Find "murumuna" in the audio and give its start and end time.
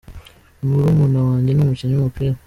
0.67-1.17